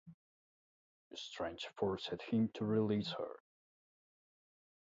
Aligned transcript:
Strange 1.13 1.67
forced 1.77 2.09
him 2.25 2.47
to 2.55 2.65
release 2.65 3.11
her. 3.19 3.39